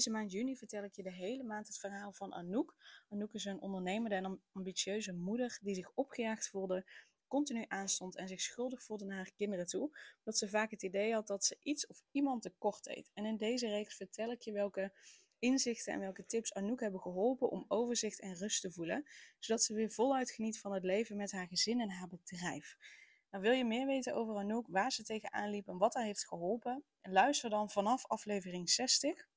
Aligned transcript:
Deze 0.00 0.12
maand 0.12 0.32
juni 0.32 0.56
vertel 0.56 0.84
ik 0.84 0.94
je 0.94 1.02
de 1.02 1.12
hele 1.12 1.42
maand 1.42 1.66
het 1.66 1.78
verhaal 1.78 2.12
van 2.12 2.34
Anouk. 2.34 2.74
Anouk 3.08 3.32
is 3.32 3.44
een 3.44 3.60
ondernemende 3.60 4.14
en 4.14 4.42
ambitieuze 4.52 5.12
moeder 5.12 5.58
die 5.62 5.74
zich 5.74 5.92
opgejaagd 5.94 6.48
voelde, 6.48 6.84
continu 7.28 7.64
aanstond 7.68 8.16
en 8.16 8.28
zich 8.28 8.40
schuldig 8.40 8.82
voelde 8.82 9.04
naar 9.04 9.16
haar 9.16 9.32
kinderen 9.36 9.66
toe. 9.66 9.98
Omdat 10.18 10.38
ze 10.38 10.48
vaak 10.48 10.70
het 10.70 10.82
idee 10.82 11.12
had 11.12 11.26
dat 11.26 11.44
ze 11.44 11.56
iets 11.62 11.86
of 11.86 12.02
iemand 12.10 12.42
tekort 12.42 12.84
deed. 12.84 13.10
En 13.14 13.24
in 13.24 13.36
deze 13.36 13.68
reeks 13.68 13.96
vertel 13.96 14.30
ik 14.30 14.42
je 14.42 14.52
welke 14.52 14.92
inzichten 15.38 15.92
en 15.92 16.00
welke 16.00 16.26
tips 16.26 16.54
Anouk 16.54 16.80
hebben 16.80 17.00
geholpen 17.00 17.50
om 17.50 17.64
overzicht 17.68 18.20
en 18.20 18.34
rust 18.34 18.60
te 18.60 18.70
voelen. 18.70 19.06
Zodat 19.38 19.62
ze 19.62 19.74
weer 19.74 19.90
voluit 19.90 20.30
geniet 20.30 20.60
van 20.60 20.72
het 20.72 20.84
leven 20.84 21.16
met 21.16 21.32
haar 21.32 21.46
gezin 21.46 21.80
en 21.80 21.90
haar 21.90 22.08
bedrijf. 22.08 22.76
Nou, 23.30 23.42
wil 23.42 23.52
je 23.52 23.64
meer 23.64 23.86
weten 23.86 24.14
over 24.14 24.36
Anouk, 24.36 24.66
waar 24.68 24.92
ze 24.92 25.02
tegenaan 25.02 25.50
liep 25.50 25.68
en 25.68 25.78
wat 25.78 25.94
haar 25.94 26.04
heeft 26.04 26.26
geholpen? 26.26 26.84
Luister 27.02 27.50
dan 27.50 27.70
vanaf 27.70 28.06
aflevering 28.06 28.70
60. 28.70 29.28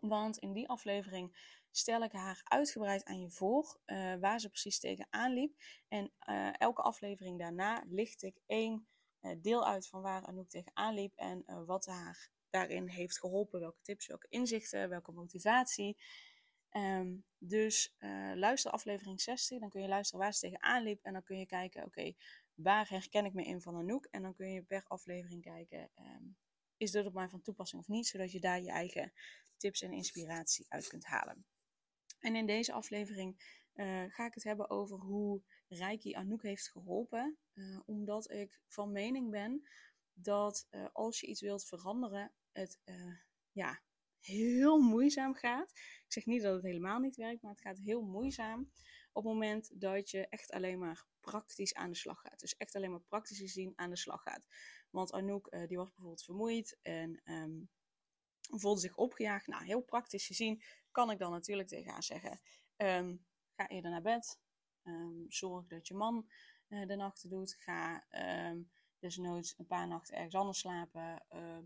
Want 0.00 0.38
in 0.38 0.52
die 0.52 0.68
aflevering 0.68 1.58
stel 1.70 2.02
ik 2.02 2.12
haar 2.12 2.40
uitgebreid 2.44 3.04
aan 3.04 3.20
je 3.20 3.30
voor 3.30 3.80
uh, 3.86 4.14
waar 4.14 4.40
ze 4.40 4.48
precies 4.48 4.78
tegenaan 4.78 5.32
liep. 5.32 5.54
En 5.88 6.12
uh, 6.28 6.60
elke 6.60 6.82
aflevering 6.82 7.38
daarna 7.38 7.82
licht 7.86 8.22
ik 8.22 8.40
één 8.46 8.86
uh, 9.20 9.32
deel 9.38 9.66
uit 9.66 9.86
van 9.86 10.02
waar 10.02 10.24
Anouk 10.26 10.48
tegenaan 10.48 10.94
liep 10.94 11.12
en 11.16 11.64
wat 11.66 11.86
haar 11.86 12.30
daarin 12.50 12.88
heeft 12.88 13.18
geholpen. 13.18 13.60
Welke 13.60 13.80
tips, 13.82 14.06
welke 14.06 14.26
inzichten, 14.28 14.88
welke 14.88 15.12
motivatie. 15.12 15.96
Um, 16.76 17.24
dus 17.38 17.96
luister 18.34 18.70
aflevering 18.70 19.20
60, 19.20 19.58
dan 19.58 19.68
kun 19.68 19.82
je 19.82 19.88
luisteren 19.88 20.20
waar 20.20 20.34
ze 20.34 20.40
tegenaan 20.40 20.82
liep. 20.82 21.02
En 21.02 21.12
dan 21.12 21.22
kun 21.22 21.38
je 21.38 21.46
kijken, 21.46 21.84
oké, 21.84 22.12
waar 22.54 22.88
herken 22.88 23.24
ik 23.24 23.32
me 23.32 23.44
in 23.44 23.60
van 23.60 23.76
Anouk? 23.76 24.06
En 24.10 24.22
dan 24.22 24.34
kun 24.34 24.52
je 24.52 24.62
per 24.62 24.84
aflevering 24.88 25.42
kijken, 25.42 25.90
um, 25.98 26.36
is 26.76 26.90
dit 26.90 27.06
op 27.06 27.14
mij 27.14 27.28
van 27.28 27.42
toepassing 27.42 27.82
of 27.82 27.88
niet? 27.88 28.06
Zodat 28.06 28.32
je 28.32 28.40
daar 28.40 28.60
je 28.60 28.70
eigen 28.70 29.12
tips 29.60 29.82
en 29.82 29.92
inspiratie 29.92 30.66
uit 30.68 30.88
kunt 30.88 31.04
halen. 31.04 31.44
En 32.18 32.36
in 32.36 32.46
deze 32.46 32.72
aflevering 32.72 33.58
uh, 33.74 34.04
ga 34.08 34.26
ik 34.26 34.34
het 34.34 34.44
hebben 34.44 34.70
over 34.70 34.98
hoe 34.98 35.42
Reiki 35.68 36.14
Anouk 36.14 36.42
heeft 36.42 36.70
geholpen. 36.70 37.38
Uh, 37.54 37.80
omdat 37.84 38.30
ik 38.30 38.60
van 38.68 38.92
mening 38.92 39.30
ben 39.30 39.68
dat 40.12 40.66
uh, 40.70 40.86
als 40.92 41.20
je 41.20 41.26
iets 41.26 41.40
wilt 41.40 41.64
veranderen, 41.64 42.32
het 42.52 42.80
ja, 43.52 43.82
heel 44.20 44.78
moeizaam 44.78 45.34
gaat. 45.34 45.70
Ik 46.04 46.12
zeg 46.12 46.26
niet 46.26 46.42
dat 46.42 46.54
het 46.54 46.62
helemaal 46.62 46.98
niet 46.98 47.16
werkt, 47.16 47.42
maar 47.42 47.52
het 47.52 47.60
gaat 47.60 47.78
heel 47.78 48.02
moeizaam 48.02 48.70
op 49.12 49.24
het 49.24 49.32
moment 49.32 49.80
dat 49.80 50.10
je 50.10 50.28
echt 50.28 50.50
alleen 50.50 50.78
maar 50.78 51.06
praktisch 51.20 51.74
aan 51.74 51.90
de 51.90 51.96
slag 51.96 52.20
gaat. 52.20 52.40
Dus 52.40 52.56
echt 52.56 52.74
alleen 52.74 52.90
maar 52.90 53.00
praktisch 53.00 53.38
gezien 53.38 53.72
aan 53.76 53.90
de 53.90 53.96
slag 53.96 54.22
gaat. 54.22 54.46
Want 54.90 55.12
Anouk 55.12 55.50
die 55.66 55.76
was 55.76 55.88
bijvoorbeeld 55.88 56.24
vermoeid 56.24 56.78
en 56.82 57.20
um, 57.24 57.70
voelde 58.50 58.80
zich 58.80 58.96
opgejaagd. 58.96 59.46
Nou, 59.46 59.64
heel 59.64 59.80
praktisch 59.80 60.26
gezien 60.26 60.62
kan 60.90 61.10
ik 61.10 61.18
dan 61.18 61.30
natuurlijk 61.30 61.68
tegen 61.68 61.92
haar 61.92 62.02
zeggen: 62.02 62.40
um, 62.76 63.26
ga 63.56 63.68
eerder 63.68 63.90
naar 63.90 64.02
bed. 64.02 64.40
Um, 64.82 65.26
zorg 65.28 65.66
dat 65.66 65.88
je 65.88 65.94
man 65.94 66.30
uh, 66.68 66.86
de 66.86 66.96
nachten 66.96 67.28
doet. 67.28 67.54
Ga 67.54 68.06
um, 68.48 68.70
desnoods 68.98 69.58
een 69.58 69.66
paar 69.66 69.88
nachten 69.88 70.14
ergens 70.14 70.34
anders 70.34 70.58
slapen, 70.58 71.26
uh, 71.32 71.58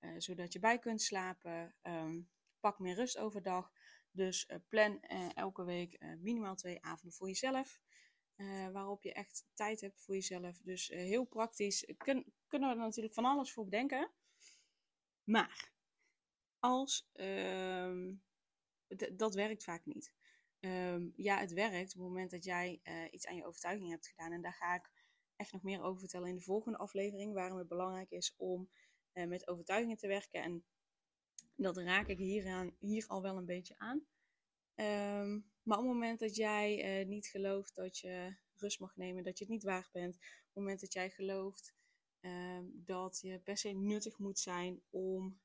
uh, 0.00 0.20
zodat 0.20 0.52
je 0.52 0.58
bij 0.58 0.78
kunt 0.78 1.02
slapen. 1.02 1.74
pak 2.60 2.78
meer 2.78 2.94
rust 2.94 3.18
overdag. 3.18 3.72
Dus 4.10 4.50
plan 4.68 5.00
elke 5.34 5.64
week 5.64 5.98
minimaal 6.18 6.54
twee 6.54 6.84
avonden 6.84 7.12
voor 7.12 7.28
jezelf. 7.28 7.80
waarop 8.72 9.02
je 9.02 9.12
echt 9.12 9.46
tijd 9.52 9.80
hebt 9.80 10.00
voor 10.00 10.14
jezelf. 10.14 10.58
Dus 10.58 10.88
heel 10.88 11.24
praktisch. 11.24 11.92
Kun, 11.96 12.32
kunnen 12.48 12.68
we 12.68 12.74
er 12.74 12.80
natuurlijk 12.80 13.14
van 13.14 13.24
alles 13.24 13.52
voor 13.52 13.64
bedenken. 13.64 14.10
Maar 15.24 15.73
als 16.64 17.08
um, 17.12 18.22
dat 19.12 19.34
werkt 19.34 19.64
vaak 19.64 19.84
niet. 19.84 20.12
Um, 20.60 21.12
ja, 21.16 21.38
het 21.38 21.52
werkt 21.52 21.94
op 21.94 22.00
het 22.00 22.08
moment 22.08 22.30
dat 22.30 22.44
jij 22.44 22.80
uh, 22.84 23.04
iets 23.10 23.26
aan 23.26 23.36
je 23.36 23.46
overtuiging 23.46 23.90
hebt 23.90 24.08
gedaan. 24.08 24.32
En 24.32 24.42
daar 24.42 24.52
ga 24.52 24.74
ik 24.74 24.90
echt 25.36 25.52
nog 25.52 25.62
meer 25.62 25.82
over 25.82 26.00
vertellen 26.00 26.28
in 26.28 26.34
de 26.34 26.42
volgende 26.42 26.78
aflevering. 26.78 27.34
Waarom 27.34 27.58
het 27.58 27.68
belangrijk 27.68 28.10
is 28.10 28.34
om 28.36 28.70
uh, 29.12 29.26
met 29.26 29.48
overtuigingen 29.48 29.96
te 29.96 30.06
werken. 30.06 30.42
En 30.42 30.64
dat 31.56 31.76
raak 31.76 32.08
ik 32.08 32.18
hier, 32.18 32.46
aan, 32.46 32.76
hier 32.78 33.06
al 33.06 33.22
wel 33.22 33.36
een 33.36 33.46
beetje 33.46 33.78
aan. 33.78 34.06
Um, 34.74 35.50
maar 35.62 35.78
op 35.78 35.84
het 35.84 35.92
moment 35.92 36.18
dat 36.18 36.36
jij 36.36 37.00
uh, 37.00 37.08
niet 37.08 37.26
gelooft 37.26 37.74
dat 37.74 37.98
je 37.98 38.36
rust 38.56 38.80
mag 38.80 38.96
nemen, 38.96 39.24
dat 39.24 39.38
je 39.38 39.44
het 39.44 39.52
niet 39.52 39.62
waard 39.62 39.92
bent. 39.92 40.14
Op 40.14 40.20
het 40.20 40.54
moment 40.54 40.80
dat 40.80 40.92
jij 40.92 41.10
gelooft 41.10 41.74
dat 42.72 43.20
je 43.20 43.38
per 43.38 43.56
se 43.56 43.68
nuttig 43.68 44.18
moet 44.18 44.38
zijn 44.38 44.82
om 44.90 45.40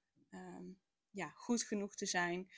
ja, 1.12 1.30
goed 1.36 1.64
genoeg 1.64 1.96
te 1.96 2.06
zijn, 2.06 2.50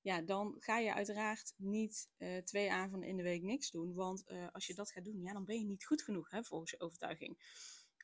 ja, 0.00 0.20
dan 0.20 0.54
ga 0.58 0.78
je 0.78 0.94
uiteraard 0.94 1.54
niet 1.56 2.10
uh, 2.18 2.38
twee 2.38 2.72
avonden 2.72 3.08
in 3.08 3.16
de 3.16 3.22
week 3.22 3.42
niks 3.42 3.70
doen. 3.70 3.94
Want 3.94 4.24
uh, 4.26 4.48
als 4.52 4.66
je 4.66 4.74
dat 4.74 4.92
gaat 4.92 5.04
doen, 5.04 5.22
ja, 5.22 5.32
dan 5.32 5.44
ben 5.44 5.58
je 5.58 5.64
niet 5.64 5.84
goed 5.84 6.02
genoeg, 6.02 6.30
hè, 6.30 6.44
volgens 6.44 6.70
je 6.70 6.80
overtuiging. 6.80 7.38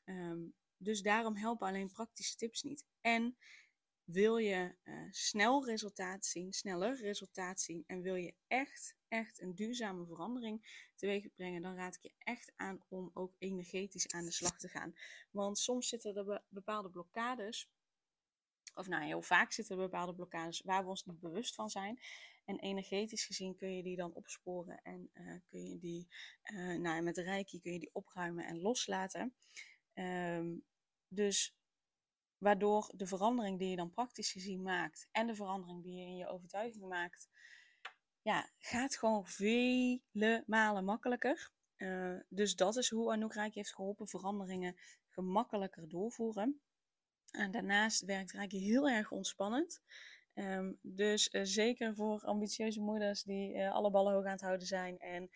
Um, 0.05 0.55
dus 0.77 1.03
daarom 1.03 1.37
helpen 1.37 1.67
alleen 1.67 1.93
praktische 1.93 2.37
tips 2.37 2.63
niet. 2.63 2.85
En 3.01 3.37
wil 4.05 4.37
je 4.37 4.75
uh, 4.85 5.07
snel 5.11 5.67
resultaat 5.67 6.27
zien, 6.27 6.53
sneller 6.53 6.97
resultaat 7.01 7.61
zien 7.61 7.85
en 7.87 8.01
wil 8.01 8.15
je 8.15 8.35
echt, 8.47 8.97
echt 9.09 9.41
een 9.41 9.55
duurzame 9.55 10.07
verandering 10.07 10.89
teweeg 10.95 11.35
brengen, 11.35 11.63
dan 11.63 11.75
raad 11.75 11.95
ik 11.95 12.03
je 12.03 12.13
echt 12.19 12.53
aan 12.57 12.85
om 12.89 13.11
ook 13.15 13.35
energetisch 13.39 14.09
aan 14.09 14.25
de 14.25 14.33
slag 14.33 14.59
te 14.59 14.69
gaan. 14.69 14.95
Want 15.31 15.59
soms 15.59 15.89
zitten 15.89 16.17
er 16.17 16.43
bepaalde 16.49 16.91
blokkades 16.91 17.71
of 18.77 18.87
nou 18.87 19.05
heel 19.05 19.23
vaak 19.23 19.53
zitten 19.53 19.77
bepaalde 19.77 20.15
blokkades 20.15 20.61
waar 20.61 20.83
we 20.83 20.89
ons 20.89 21.05
niet 21.05 21.21
bewust 21.21 21.55
van 21.55 21.71
zijn. 21.71 22.01
En 22.45 22.59
energetisch 22.59 23.25
gezien 23.25 23.57
kun 23.57 23.77
je 23.77 23.83
die 23.83 23.97
dan 23.97 24.15
opsporen 24.15 24.83
en 24.83 25.11
uh, 25.15 25.41
kun 25.47 25.71
je 25.71 25.79
die, 25.79 26.09
uh, 26.53 26.79
nou 26.79 27.03
met 27.03 27.19
reiki 27.19 27.61
kun 27.61 27.73
je 27.73 27.79
die 27.79 27.95
opruimen 27.95 28.47
en 28.47 28.61
loslaten. 28.61 29.35
Um, 29.95 30.65
dus 31.09 31.57
waardoor 32.39 32.93
de 32.95 33.07
verandering 33.07 33.59
die 33.59 33.69
je 33.69 33.77
dan 33.77 33.93
praktisch 33.93 34.33
gezien 34.33 34.63
maakt 34.63 35.09
en 35.13 35.27
de 35.27 35.35
verandering 35.35 35.83
die 35.83 35.95
je 35.95 36.07
in 36.07 36.17
je 36.17 36.29
overtuiging 36.29 36.89
maakt, 36.89 37.29
ja, 38.23 38.51
gaat 38.59 38.97
gewoon 38.97 39.27
vele 39.27 40.43
malen 40.47 40.85
makkelijker. 40.85 41.51
Uh, 41.77 42.21
dus 42.29 42.57
dat 42.57 42.77
is 42.77 42.91
hoe 42.91 43.13
Anouk 43.13 43.35
Reiki 43.35 43.59
heeft 43.59 43.75
geholpen 43.75 44.09
veranderingen 44.09 44.77
gemakkelijker 45.09 45.89
doorvoeren. 45.89 46.61
En 47.37 47.51
daarnaast 47.51 48.05
werkt 48.05 48.33
Reiki 48.33 48.59
heel 48.59 48.89
erg 48.89 49.11
ontspannend. 49.11 49.81
Um, 50.35 50.79
dus 50.83 51.29
uh, 51.33 51.41
zeker 51.45 51.95
voor 51.95 52.21
ambitieuze 52.21 52.81
moeders 52.81 53.23
die 53.23 53.55
uh, 53.55 53.73
alle 53.73 53.91
ballen 53.91 54.13
hoog 54.13 54.25
aan 54.25 54.31
het 54.31 54.41
houden 54.41 54.67
zijn. 54.67 54.99
En 54.99 55.31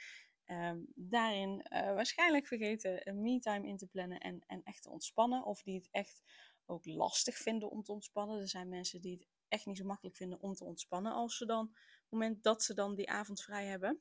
um, 0.47 0.87
daarin 0.95 1.67
uh, 1.73 1.81
waarschijnlijk 1.95 2.47
vergeten 2.47 3.09
een 3.09 3.23
me-time 3.23 3.67
in 3.67 3.77
te 3.77 3.87
plannen 3.87 4.19
en, 4.19 4.43
en 4.47 4.63
echt 4.63 4.83
te 4.83 4.91
ontspannen. 4.91 5.45
Of 5.45 5.63
die 5.63 5.75
het 5.75 5.89
echt 5.91 6.23
ook 6.67 6.87
lastig 6.87 7.37
vinden 7.37 7.71
om 7.71 7.83
te 7.83 7.93
ontspannen. 7.93 8.41
Er 8.41 8.49
zijn 8.49 8.69
mensen 8.69 9.01
die 9.01 9.13
het 9.13 9.27
echt 9.49 9.67
niet 9.67 9.77
zo 9.77 9.85
makkelijk 9.85 10.17
vinden 10.17 10.41
om 10.41 10.55
te 10.55 10.65
ontspannen 10.65 11.13
als 11.13 11.37
ze 11.37 11.47
dan, 11.47 11.65
op 11.65 11.75
het 12.01 12.11
moment 12.11 12.43
dat 12.43 12.63
ze 12.63 12.75
dan 12.75 12.95
die 12.95 13.11
avond 13.11 13.43
vrij 13.43 13.67
hebben. 13.67 14.01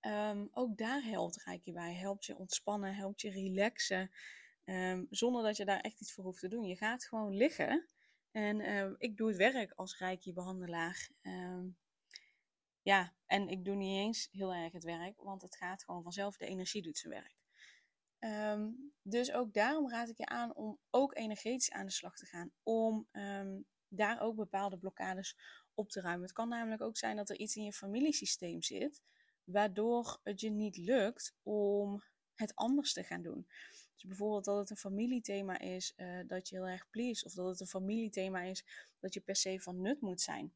Um, 0.00 0.48
ook 0.52 0.76
daar 0.76 1.02
helpt 1.02 1.42
Reiki 1.42 1.72
bij. 1.72 1.94
Helpt 1.94 2.24
je 2.24 2.36
ontspannen, 2.36 2.94
helpt 2.94 3.20
je 3.20 3.30
relaxen. 3.30 4.10
Um, 4.70 5.06
zonder 5.10 5.42
dat 5.42 5.56
je 5.56 5.64
daar 5.64 5.80
echt 5.80 6.00
iets 6.00 6.12
voor 6.12 6.24
hoeft 6.24 6.40
te 6.40 6.48
doen. 6.48 6.64
Je 6.64 6.76
gaat 6.76 7.04
gewoon 7.04 7.36
liggen. 7.36 7.88
En 8.30 8.76
um, 8.76 8.94
ik 8.98 9.16
doe 9.16 9.28
het 9.28 9.36
werk 9.36 9.72
als 9.72 9.98
reiki-behandelaar. 9.98 11.10
Um, 11.22 11.76
ja, 12.82 13.14
en 13.26 13.48
ik 13.48 13.64
doe 13.64 13.74
niet 13.74 13.98
eens 13.98 14.28
heel 14.30 14.54
erg 14.54 14.72
het 14.72 14.84
werk, 14.84 15.16
want 15.16 15.42
het 15.42 15.56
gaat 15.56 15.84
gewoon 15.84 16.02
vanzelf. 16.02 16.36
De 16.36 16.46
energie 16.46 16.82
doet 16.82 16.98
zijn 16.98 17.12
werk. 17.12 17.36
dus 19.02 19.32
ook 19.32 19.52
daarom 19.52 19.90
raad 19.90 20.08
ik 20.08 20.16
je 20.16 20.26
aan 20.26 20.54
om 20.54 20.78
ook 20.90 21.16
energetisch 21.16 21.70
aan 21.70 21.86
de 21.86 21.92
slag 21.92 22.16
te 22.16 22.26
gaan. 22.26 22.52
Om 22.62 23.08
daar 23.88 24.20
ook 24.20 24.36
bepaalde 24.36 24.78
blokkades 24.78 25.36
op 25.74 25.90
te 25.90 26.00
ruimen. 26.00 26.22
Het 26.22 26.32
kan 26.32 26.48
namelijk 26.48 26.82
ook 26.82 26.96
zijn 26.96 27.16
dat 27.16 27.30
er 27.30 27.38
iets 27.38 27.56
in 27.56 27.64
je 27.64 27.72
familiesysteem 27.72 28.62
zit, 28.62 29.02
waardoor 29.44 30.20
het 30.22 30.40
je 30.40 30.50
niet 30.50 30.76
lukt 30.76 31.34
om 31.42 32.02
het 32.34 32.54
anders 32.54 32.92
te 32.92 33.04
gaan 33.04 33.22
doen. 33.22 33.46
Dus 34.00 34.08
bijvoorbeeld 34.08 34.44
dat 34.44 34.58
het 34.58 34.70
een 34.70 34.76
familiethema 34.76 35.58
is 35.58 35.92
uh, 35.96 36.20
dat 36.26 36.48
je 36.48 36.56
heel 36.56 36.66
erg 36.66 36.90
please. 36.90 37.24
Of 37.24 37.32
dat 37.32 37.46
het 37.46 37.60
een 37.60 37.66
familiethema 37.66 38.40
is 38.40 38.64
dat 38.98 39.14
je 39.14 39.20
per 39.20 39.36
se 39.36 39.60
van 39.60 39.80
nut 39.80 40.00
moet 40.00 40.20
zijn. 40.20 40.52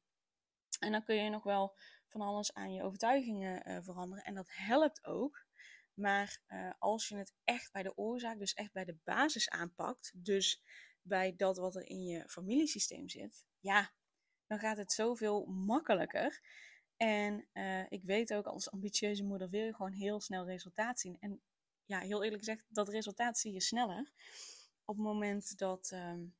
En 0.80 0.92
dan 0.92 1.04
kun 1.04 1.14
je 1.14 1.30
nog 1.30 1.42
wel 1.42 1.76
van 2.06 2.20
alles 2.20 2.54
aan 2.54 2.72
je 2.72 2.82
overtuigingen 2.82 3.70
uh, 3.70 3.78
veranderen. 3.82 4.24
En 4.24 4.34
dat 4.34 4.48
helpt 4.48 5.04
ook. 5.04 5.46
Maar 5.94 6.40
uh, 6.48 6.70
als 6.78 7.08
je 7.08 7.16
het 7.16 7.32
echt 7.44 7.72
bij 7.72 7.82
de 7.82 7.96
oorzaak, 7.96 8.38
dus 8.38 8.54
echt 8.54 8.72
bij 8.72 8.84
de 8.84 8.96
basis 9.04 9.50
aanpakt, 9.50 10.12
dus 10.14 10.62
bij 11.02 11.36
dat 11.36 11.56
wat 11.56 11.76
er 11.76 11.88
in 11.88 12.04
je 12.04 12.28
familiesysteem 12.28 13.08
zit, 13.08 13.44
ja, 13.60 13.92
dan 14.46 14.58
gaat 14.58 14.76
het 14.76 14.92
zoveel 14.92 15.44
makkelijker. 15.46 16.40
En 16.96 17.48
ik 17.88 18.04
weet 18.04 18.34
ook 18.34 18.46
als 18.46 18.70
ambitieuze 18.70 19.24
moeder 19.24 19.48
wil 19.48 19.64
je 19.64 19.74
gewoon 19.74 19.92
heel 19.92 20.20
snel 20.20 20.46
resultaat 20.46 21.00
zien. 21.00 21.16
En 21.20 21.42
ja, 21.84 21.98
heel 21.98 22.22
eerlijk 22.22 22.44
gezegd, 22.44 22.64
dat 22.68 22.88
resultaat 22.88 23.38
zie 23.38 23.52
je 23.52 23.60
sneller 23.60 24.12
op 24.84 24.96
het 24.96 25.04
moment 25.04 25.58
dat, 25.58 25.90
um, 25.94 26.34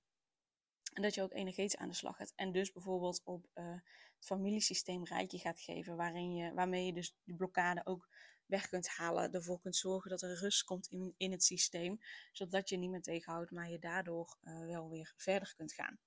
dat 0.93 1.14
je 1.14 1.23
ook 1.23 1.32
energetisch 1.32 1.76
aan 1.76 1.88
de 1.88 1.94
slag 1.94 2.17
gaat. 2.17 2.32
En 2.37 2.52
dus 2.52 2.73
bijvoorbeeld 2.73 3.20
op 3.25 3.46
uh, 3.55 3.73
het 4.17 4.26
familiesysteem 4.26 5.05
rijtje 5.05 5.38
gaat 5.38 5.61
geven, 5.61 5.96
waarin 5.96 6.35
je, 6.35 6.52
waarmee 6.55 6.87
je 6.87 6.93
dus 6.93 7.17
die 7.25 7.37
blokkade 7.37 7.87
ook 7.87 8.08
weg 8.46 8.69
kunt 8.69 8.88
halen. 8.88 9.32
Ervoor 9.32 9.61
kunt 9.61 9.76
zorgen 9.76 10.11
dat 10.11 10.23
er 10.23 10.38
rust 10.38 10.64
komt 10.64 10.87
in, 10.87 11.14
in 11.17 11.31
het 11.31 11.44
systeem, 11.44 11.99
zodat 12.32 12.69
je 12.69 12.76
niet 12.76 12.91
meer 12.91 13.02
tegenhoudt, 13.02 13.50
maar 13.50 13.70
je 13.70 13.79
daardoor 13.79 14.37
uh, 14.43 14.67
wel 14.67 14.91
weer 14.91 15.14
verder 15.17 15.55
kunt 15.56 15.73
gaan. 15.73 15.99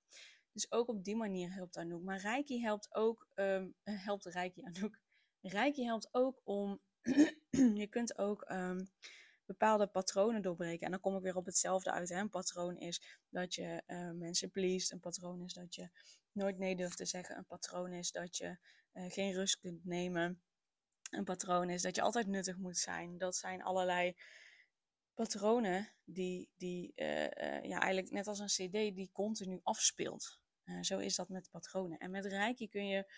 Dus 0.52 0.72
ook 0.72 0.88
op 0.88 1.04
die 1.04 1.16
manier 1.16 1.52
helpt 1.52 1.76
Anouk. 1.76 2.02
Maar 2.02 2.20
Reiki 2.20 2.60
helpt 2.60 2.94
ook, 2.94 3.28
um, 3.34 3.74
helpt 4.08 4.24
Reiki 4.24 4.62
Anouk. 4.64 4.98
Reiki 5.40 5.84
helpt 5.84 6.08
ook 6.10 6.40
om, 6.44 6.80
je 7.82 7.86
kunt 7.90 8.18
ook 8.18 8.50
um, 8.50 8.90
bepaalde 9.48 9.86
patronen 9.86 10.42
doorbreken. 10.42 10.84
En 10.84 10.90
dan 10.90 11.00
kom 11.00 11.16
ik 11.16 11.22
weer 11.22 11.36
op 11.36 11.46
hetzelfde 11.46 11.92
uit. 11.92 12.08
Hè? 12.08 12.20
Een 12.20 12.28
patroon 12.28 12.76
is 12.76 13.20
dat 13.28 13.54
je 13.54 13.82
uh, 13.86 14.10
mensen 14.10 14.50
pleest. 14.50 14.92
Een 14.92 15.00
patroon 15.00 15.42
is 15.42 15.52
dat 15.52 15.74
je 15.74 15.90
nooit 16.32 16.58
nee 16.58 16.76
durft 16.76 16.96
te 16.96 17.04
zeggen. 17.04 17.36
Een 17.36 17.46
patroon 17.46 17.92
is 17.92 18.10
dat 18.10 18.36
je 18.36 18.58
uh, 18.92 19.10
geen 19.10 19.32
rust 19.32 19.58
kunt 19.58 19.84
nemen. 19.84 20.42
Een 21.10 21.24
patroon 21.24 21.70
is 21.70 21.82
dat 21.82 21.94
je 21.94 22.02
altijd 22.02 22.26
nuttig 22.26 22.56
moet 22.56 22.76
zijn. 22.76 23.18
Dat 23.18 23.36
zijn 23.36 23.62
allerlei 23.62 24.16
patronen 25.14 25.92
die, 26.04 26.50
die 26.56 26.92
uh, 26.96 27.62
ja, 27.62 27.80
eigenlijk 27.80 28.10
net 28.10 28.26
als 28.26 28.38
een 28.38 28.68
cd 28.68 28.72
die 28.72 29.10
continu 29.12 29.60
afspeelt. 29.62 30.40
zo 30.80 30.98
is 30.98 31.16
dat 31.16 31.28
met 31.28 31.50
patronen. 31.50 31.98
En 31.98 32.10
met 32.10 32.24
Reiki 32.24 32.68
kun 32.68 32.86
je 32.86 33.12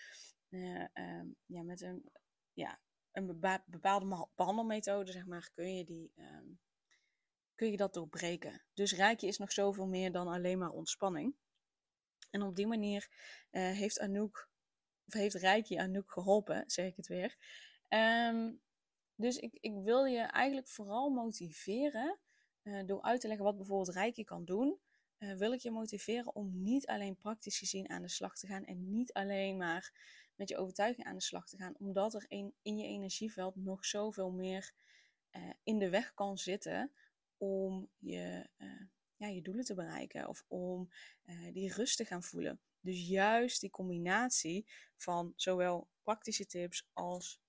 um, 0.48 1.36
ja, 1.46 1.62
met 1.62 1.80
een 1.80 2.10
ja, 2.52 2.80
een 3.12 3.26
bepaalde 3.66 4.28
behandelmethode, 4.34 5.12
zeg 5.12 5.26
maar, 5.26 5.50
kun 5.54 5.76
je, 5.76 5.84
die, 5.84 6.12
um, 6.16 6.60
kun 7.54 7.70
je 7.70 7.76
dat 7.76 7.94
doorbreken. 7.94 8.62
Dus 8.74 8.92
Reiki 8.92 9.26
is 9.26 9.38
nog 9.38 9.52
zoveel 9.52 9.86
meer 9.86 10.12
dan 10.12 10.28
alleen 10.28 10.58
maar 10.58 10.70
ontspanning. 10.70 11.34
En 12.30 12.42
op 12.42 12.56
die 12.56 12.66
manier 12.66 13.08
uh, 13.50 13.62
heeft 13.62 13.98
Anouk, 13.98 14.50
of 15.06 15.12
heeft 15.12 15.34
Reiki 15.34 15.76
Anouk 15.76 16.12
geholpen, 16.12 16.64
zeg 16.66 16.86
ik 16.86 16.96
het 16.96 17.06
weer. 17.06 17.36
Um, 17.88 18.60
dus 19.14 19.36
ik, 19.36 19.58
ik 19.60 19.74
wil 19.74 20.04
je 20.04 20.20
eigenlijk 20.20 20.68
vooral 20.68 21.10
motiveren 21.10 22.18
uh, 22.62 22.82
door 22.86 23.02
uit 23.02 23.20
te 23.20 23.26
leggen 23.26 23.44
wat 23.44 23.56
bijvoorbeeld 23.56 23.96
Reiki 23.96 24.24
kan 24.24 24.44
doen. 24.44 24.78
Uh, 25.18 25.36
wil 25.36 25.52
ik 25.52 25.60
je 25.60 25.70
motiveren 25.70 26.34
om 26.34 26.62
niet 26.62 26.86
alleen 26.86 27.16
praktisch 27.16 27.58
gezien 27.58 27.90
aan 27.90 28.02
de 28.02 28.08
slag 28.08 28.36
te 28.36 28.46
gaan 28.46 28.64
en 28.64 28.90
niet 28.90 29.12
alleen 29.12 29.56
maar 29.56 29.92
met 30.40 30.48
je 30.48 30.56
overtuiging 30.56 31.06
aan 31.06 31.14
de 31.14 31.22
slag 31.22 31.48
te 31.48 31.56
gaan, 31.56 31.74
omdat 31.78 32.14
er 32.14 32.24
in, 32.28 32.54
je 32.62 32.86
energieveld 32.86 33.56
nog 33.56 33.84
zoveel 33.84 34.30
meer 34.30 34.72
uh, 35.32 35.50
in 35.62 35.78
de 35.78 35.88
weg 35.88 36.14
kan 36.14 36.38
zitten 36.38 36.92
om 37.36 37.90
je, 37.98 38.48
uh, 38.58 38.82
ja, 39.16 39.26
je 39.26 39.42
doelen 39.42 39.64
te 39.64 39.74
bereiken 39.74 40.28
of 40.28 40.44
om 40.48 40.90
uh, 41.24 41.52
die 41.52 41.72
rust 41.72 41.96
te 41.96 42.04
gaan 42.04 42.22
voelen. 42.22 42.60
Dus 42.80 43.08
juist 43.08 43.60
die 43.60 43.70
combinatie 43.70 44.66
van 44.96 45.32
zowel 45.36 45.88
praktische 46.02 46.46
tips 46.46 46.88
als 46.92 47.40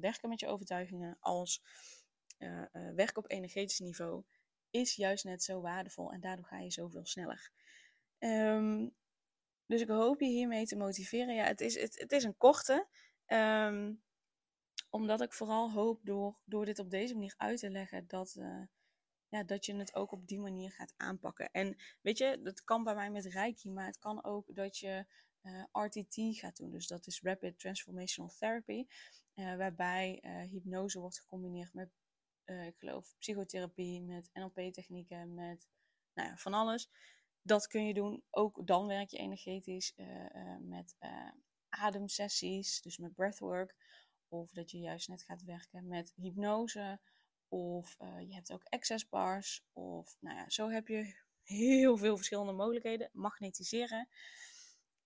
werken 0.00 0.28
met 0.28 0.40
je 0.40 0.46
overtuigingen, 0.46 1.16
als 1.20 1.62
werken 2.94 3.16
op 3.16 3.30
energetisch 3.30 3.78
niveau, 3.78 4.24
is 4.70 4.94
juist 4.94 5.24
net 5.24 5.42
zo 5.42 5.60
waardevol 5.60 6.12
en 6.12 6.20
daardoor 6.20 6.44
ga 6.44 6.58
je 6.58 6.70
zoveel 6.70 7.06
sneller. 7.06 7.50
Um, 8.18 8.94
dus 9.68 9.80
ik 9.80 9.88
hoop 9.88 10.20
je 10.20 10.26
hiermee 10.26 10.66
te 10.66 10.76
motiveren. 10.76 11.34
Ja, 11.34 11.44
het 11.44 11.60
is, 11.60 11.80
het, 11.80 12.12
is 12.12 12.24
een 12.24 12.36
korte. 12.36 12.86
Um, 13.26 14.02
omdat 14.90 15.20
ik 15.20 15.32
vooral 15.32 15.70
hoop 15.72 16.00
door, 16.02 16.38
door 16.44 16.64
dit 16.64 16.78
op 16.78 16.90
deze 16.90 17.14
manier 17.14 17.34
uit 17.36 17.58
te 17.58 17.70
leggen 17.70 18.06
dat, 18.06 18.34
uh, 18.38 18.62
ja, 19.28 19.44
dat 19.44 19.66
je 19.66 19.74
het 19.76 19.94
ook 19.94 20.12
op 20.12 20.26
die 20.26 20.38
manier 20.38 20.70
gaat 20.70 20.94
aanpakken. 20.96 21.50
En 21.52 21.76
weet 22.00 22.18
je, 22.18 22.40
dat 22.42 22.64
kan 22.64 22.84
bij 22.84 22.94
mij 22.94 23.10
met 23.10 23.26
Reiki, 23.26 23.70
maar 23.70 23.86
het 23.86 23.98
kan 23.98 24.24
ook 24.24 24.54
dat 24.54 24.78
je 24.78 25.06
uh, 25.42 25.60
eh, 25.60 25.84
RTT 25.84 26.38
gaat 26.38 26.56
doen. 26.56 26.70
Dus 26.70 26.86
dat 26.86 27.06
is 27.06 27.22
Rapid 27.22 27.58
Transformational 27.58 28.30
Therapy. 28.38 28.86
Uh, 29.34 29.56
waarbij 29.56 30.22
hypnose 30.50 31.00
wordt 31.00 31.20
gecombineerd 31.20 31.74
met, 31.74 31.90
ik 32.44 32.74
geloof, 32.78 33.14
psychotherapie, 33.18 34.02
met 34.02 34.30
NLP-technieken, 34.32 35.34
met 35.34 35.68
nou 36.14 36.28
ja, 36.28 36.36
van 36.36 36.54
alles 36.54 36.90
dat 37.48 37.66
kun 37.66 37.86
je 37.86 37.94
doen. 37.94 38.22
Ook 38.30 38.66
dan 38.66 38.86
werk 38.86 39.10
je 39.10 39.16
energetisch 39.16 39.92
uh, 39.96 40.06
uh, 40.06 40.56
met 40.60 40.96
uh, 41.00 41.30
ademsessies, 41.68 42.80
dus 42.80 42.98
met 42.98 43.14
breathwork. 43.14 43.74
Of 44.28 44.50
dat 44.50 44.70
je 44.70 44.78
juist 44.78 45.08
net 45.08 45.22
gaat 45.22 45.42
werken 45.42 45.86
met 45.86 46.12
hypnose. 46.16 47.00
Of 47.48 47.96
je 47.98 48.34
hebt 48.34 48.52
ook 48.52 48.64
access 48.64 49.08
bars. 49.08 49.64
Of 49.72 50.16
nou 50.20 50.36
ja, 50.36 50.50
zo 50.50 50.68
heb 50.70 50.88
je 50.88 51.16
heel 51.42 51.96
veel 51.96 52.16
verschillende 52.16 52.52
mogelijkheden. 52.52 53.10
Magnetiseren. 53.12 54.08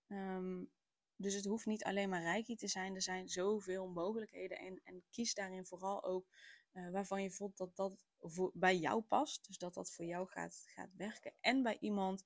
Um, 0.08 0.70
dus 1.16 1.34
het 1.34 1.44
hoeft 1.44 1.66
niet 1.66 1.84
alleen 1.84 2.08
maar 2.08 2.22
reiki 2.22 2.56
te 2.56 2.68
zijn. 2.68 2.94
Er 2.94 3.02
zijn 3.02 3.28
zoveel 3.28 3.88
mogelijkheden. 3.88 4.58
En, 4.58 4.80
en 4.84 5.02
kies 5.10 5.34
daarin 5.34 5.64
vooral 5.64 6.04
ook 6.04 6.26
waarvan 6.72 7.22
je 7.22 7.30
voelt 7.30 7.56
dat 7.56 7.76
dat 7.76 8.04
voor, 8.20 8.50
bij 8.54 8.76
jou 8.76 9.02
past. 9.02 9.46
Dus 9.46 9.58
dat 9.58 9.74
dat 9.74 9.92
voor 9.92 10.04
jou 10.04 10.28
gaat, 10.28 10.62
gaat 10.66 10.94
werken. 10.96 11.32
En 11.40 11.62
bij 11.62 11.76
iemand 11.80 12.24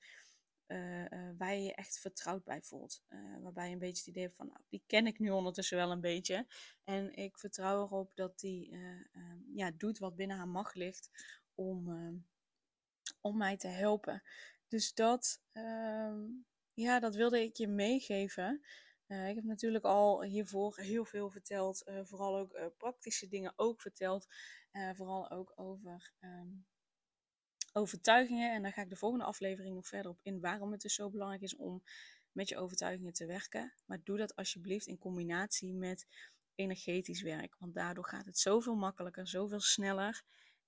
uh, 0.67 1.01
uh, 1.01 1.31
waar 1.39 1.55
je 1.55 1.63
je 1.63 1.75
echt 1.75 1.99
vertrouwd 1.99 2.45
bij 2.45 2.63
voelt. 2.63 3.03
Waarbij 3.43 3.67
je 3.67 3.73
een 3.73 3.79
beetje 3.79 3.99
het 3.99 4.07
idee 4.07 4.23
hebt 4.23 4.37
van, 4.37 4.47
nou, 4.47 4.61
die 4.69 4.83
ken 4.87 5.07
ik 5.07 5.19
nu 5.19 5.31
ondertussen 5.31 5.77
wel 5.77 5.91
een 5.91 6.01
beetje. 6.01 6.47
En 6.85 7.15
ik 7.15 7.39
vertrouw 7.39 7.83
erop 7.83 8.11
dat 8.15 8.39
die 8.39 8.71
ehm, 8.71 9.41
ja, 9.55 9.71
doet 9.71 9.99
wat 9.99 10.17
binnen 10.17 10.37
haar 10.37 10.49
macht 10.49 10.75
ligt 10.75 11.11
om, 11.55 11.89
ehm, 11.89 12.15
om 13.21 13.37
mij 13.37 13.57
te 13.57 13.69
helpen. 13.69 14.23
Dus 14.69 14.95
dat, 14.95 15.43
ehm, 15.53 16.25
ja, 16.75 17.01
dat 17.01 17.15
wilde 17.15 17.43
ik 17.43 17.57
je 17.57 17.69
meegeven. 17.69 18.65
Ik 19.07 19.35
heb 19.35 19.45
natuurlijk 19.45 19.85
al 19.85 20.23
hiervoor 20.23 20.79
heel 20.79 21.05
veel 21.05 21.31
verteld. 21.31 21.85
vooral 22.03 22.39
ook 22.39 22.77
praktische 22.77 23.29
dingen 23.29 23.53
ook 23.57 23.81
verteld. 23.81 24.27
Vooral 24.95 25.31
ook 25.31 25.53
over 25.57 26.13
um, 26.21 26.67
overtuigingen. 27.73 28.55
En 28.55 28.63
daar 28.63 28.73
ga 28.73 28.83
ik 28.83 28.91
de 28.91 28.97
volgende 28.97 29.25
aflevering 29.25 29.75
nog 29.75 29.87
verder 29.87 30.11
op 30.11 30.21
in. 30.23 30.41
Waarom 30.41 30.73
het 30.73 30.81
dus 30.81 30.95
zo 30.95 31.11
belangrijk 31.11 31.43
is 31.43 31.57
om 31.57 31.83
met 32.33 32.49
je 32.49 32.57
overtuigingen 32.57 33.13
te 33.13 33.27
werken. 33.27 33.73
Maar 33.87 34.01
doe 34.05 34.17
dat 34.17 34.37
alsjeblieft 34.37 34.87
in 34.87 34.99
combinatie 34.99 35.75
met 35.75 36.07
energetisch 36.55 37.23
werk. 37.23 37.57
Want 37.59 37.75
daardoor 37.75 38.05
gaat 38.05 38.27
het 38.27 38.39
zoveel 38.39 38.75
makkelijker, 38.75 39.29
zoveel 39.29 39.61
sneller 39.61 40.23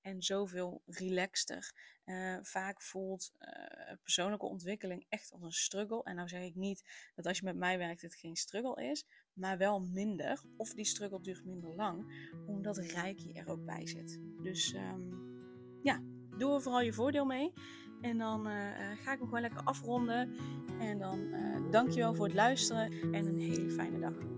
en 0.09 0.23
zoveel 0.23 0.83
relaxter. 0.87 1.73
Uh, 2.05 2.39
vaak 2.43 2.83
voelt 2.83 3.33
uh, 3.41 3.97
persoonlijke 4.03 4.47
ontwikkeling 4.47 5.07
echt 5.09 5.33
als 5.33 5.43
een 5.43 5.53
struggle. 5.53 6.03
En 6.03 6.15
nou 6.17 6.29
zeg 6.29 6.43
ik 6.43 6.55
niet 6.55 6.85
dat 7.15 7.27
als 7.27 7.39
je 7.39 7.45
met 7.45 7.57
mij 7.57 7.79
werkt 7.79 8.03
het 8.03 8.15
geen 8.15 8.37
struggle 8.37 8.85
is, 8.91 9.07
maar 9.33 9.59
wel 9.59 9.81
minder. 9.81 10.43
Of 10.57 10.75
die 10.75 10.85
struggle 10.85 11.21
duurt 11.21 11.45
minder 11.45 11.75
lang, 11.75 12.29
omdat 12.47 12.77
Reiki 12.77 13.33
er 13.33 13.49
ook 13.49 13.65
bij 13.65 13.87
zit. 13.87 14.21
Dus 14.43 14.75
um, 14.75 15.11
ja, 15.83 16.03
doe 16.39 16.55
er 16.55 16.63
vooral 16.63 16.83
je 16.83 16.93
voordeel 16.93 17.25
mee. 17.25 17.53
En 18.01 18.19
dan 18.19 18.47
uh, 18.47 18.53
ga 18.77 19.13
ik 19.13 19.19
hem 19.19 19.25
gewoon 19.25 19.41
lekker 19.41 19.63
afronden. 19.65 20.37
En 20.81 20.99
dan 20.99 21.19
uh, 21.19 21.71
dankjewel 21.71 22.15
voor 22.15 22.27
het 22.27 22.35
luisteren 22.35 22.93
en 22.93 23.27
een 23.27 23.39
hele 23.39 23.71
fijne 23.71 23.99
dag. 23.99 24.38